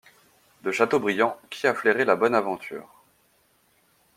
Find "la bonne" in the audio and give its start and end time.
2.05-2.33